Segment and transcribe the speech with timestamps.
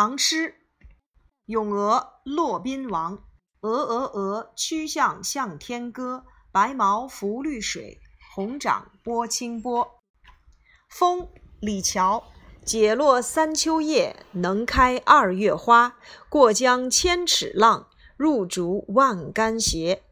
[0.00, 0.54] 唐诗，
[1.46, 3.18] 咏鹅，骆宾王。
[3.62, 6.24] 鹅鹅鹅，曲项向天歌。
[6.52, 7.98] 白毛浮绿水，
[8.32, 9.98] 红掌拨清波。
[10.88, 12.22] 风，李峤。
[12.64, 15.96] 解落三秋叶，能开二月花。
[16.28, 20.04] 过江千尺浪，入竹万竿斜。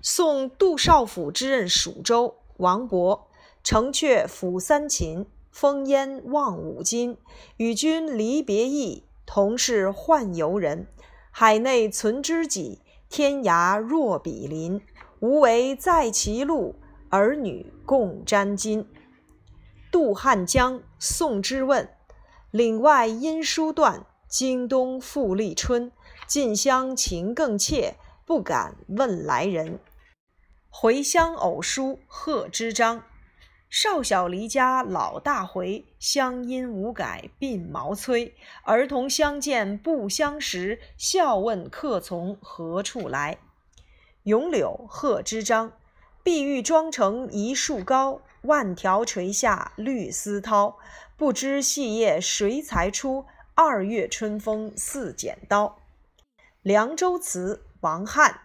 [0.00, 3.22] 宋杜少府之任蜀州，王勃。
[3.64, 5.26] 城阙辅三秦。
[5.54, 7.18] 烽烟望五津，
[7.56, 10.86] 与君离别意，同是宦游人。
[11.30, 14.80] 海内存知己，天涯若比邻。
[15.20, 16.74] 无为在歧路，
[17.10, 18.86] 儿女共沾巾。
[19.90, 21.88] 渡汉江，宋之问。
[22.50, 25.92] 岭外音书断，经冬复历春。
[26.26, 27.96] 近乡情更怯，
[28.26, 29.78] 不敢问来人。
[30.68, 33.04] 回乡偶书贺知章。
[33.72, 38.34] 少小离家老大回，乡音无改鬓毛衰。
[38.64, 43.38] 儿童相见不相识，笑问客从何处来。
[44.24, 45.72] 咏柳，贺知章。
[46.22, 50.74] 碧玉妆成一树高，万条垂下绿丝绦。
[51.16, 53.24] 不知细叶谁裁出？
[53.54, 55.78] 二月春风似剪刀。
[56.60, 58.42] 凉州词，王翰。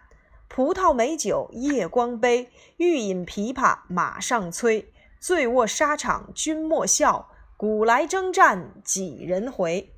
[0.48, 4.90] 葡萄美酒夜光杯，欲饮琵琶马上催。
[5.20, 9.92] 醉卧沙场君莫笑，古来征战几人回？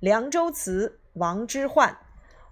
[0.00, 1.96] 凉州词，王之涣。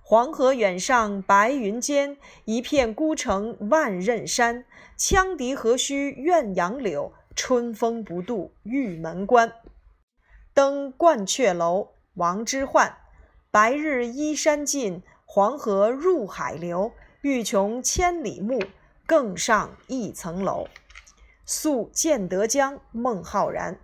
[0.02, 4.64] 黄河远上白云间，一片孤城万仞山。
[4.96, 9.52] 羌笛何须怨杨柳，春风不度玉门关。
[10.54, 12.92] 登鹳雀楼，王之涣。
[13.50, 16.92] 白日依山尽，黄河入海流。
[17.22, 18.62] 欲穷千里目，
[19.06, 20.68] 更上一层楼。
[21.48, 23.78] 宿建德江，孟浩然。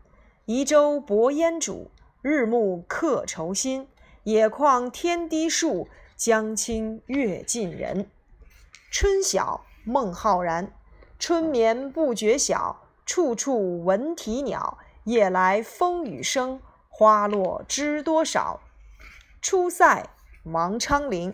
[0.47, 1.87] 移舟泊烟渚，
[2.21, 3.87] 日暮客愁新。
[4.25, 8.11] 野旷天低树，江清月近人。
[8.91, 10.73] 春晓，孟浩然。
[11.21, 14.79] 春眠不觉晓，处处闻啼鸟。
[15.05, 18.59] 夜来风雨声，花落知多少。
[19.41, 20.09] 出塞，
[20.45, 21.33] 王昌龄。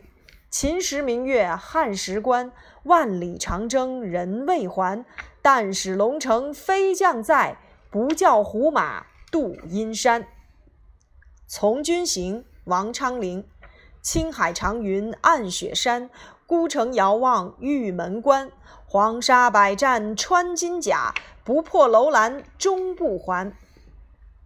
[0.51, 2.53] 秦时明月汉时关，
[2.85, 5.05] 万里长征人未还。
[5.51, 7.57] 但使龙城飞将在，
[7.91, 10.29] 不教胡马度阴山。
[11.47, 13.49] 从军行，王昌龄。
[14.03, 16.11] 青海长云暗雪山，
[16.47, 18.51] 孤城遥望玉门关。
[18.85, 23.57] 黄沙百战穿金甲，不破楼兰终不还。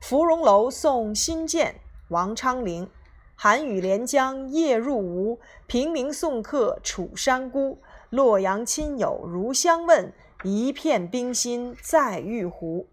[0.00, 1.80] 芙蓉楼送辛渐，
[2.10, 2.88] 王昌龄。
[3.34, 7.80] 寒雨连江夜入吴，平明送客楚山孤。
[8.08, 10.12] 洛阳亲友如相问。
[10.42, 12.88] 一片冰心在玉壶。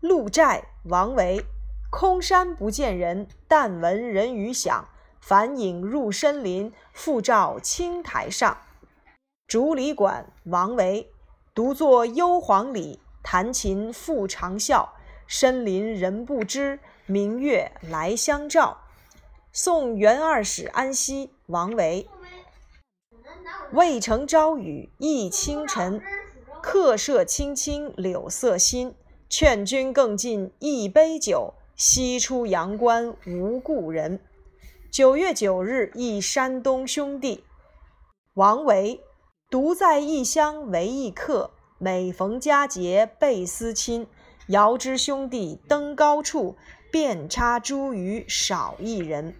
[0.00, 1.44] 鹿柴，王维。
[1.90, 4.88] 空山不见人，但闻人语响。
[5.20, 8.56] 返影入深林，复照青苔上。
[9.46, 11.12] 竹里馆，王维。
[11.54, 14.88] 独坐幽篁里，弹琴复长啸。
[15.26, 18.78] 深林人不知，明月来相照。
[19.52, 22.08] 送元二使安西，王维。
[23.72, 26.00] 渭城朝雨浥轻尘。
[26.72, 28.94] 客舍青青柳色新，
[29.28, 34.20] 劝君更尽一杯酒，西出阳关无故人。
[34.88, 37.42] 九月九日忆山东兄弟，
[38.34, 39.00] 王维。
[39.50, 44.06] 独在异乡为异客，每逢佳节倍思亲。
[44.46, 46.54] 遥知兄弟登高处，
[46.92, 49.34] 遍插茱萸少一人。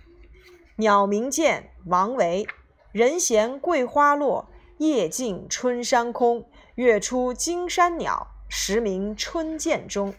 [0.79, 2.45] 鸟鸣涧，王维。
[2.91, 4.49] 人闲桂花落，
[4.79, 6.45] 夜静春山空。
[6.81, 10.15] 月出惊山鸟，时鸣春涧中。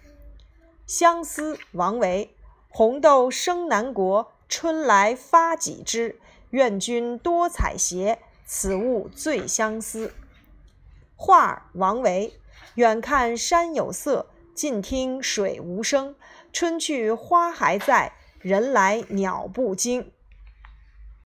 [0.85, 2.35] 相思，王维。
[2.69, 6.19] 红豆生南国，春来发几枝。
[6.51, 10.13] 愿君多采撷，此物最相思。
[11.16, 12.39] 画，王维。
[12.75, 16.16] 远看山有色，近听水无声。
[16.53, 20.11] 春去花还在，人来鸟不惊。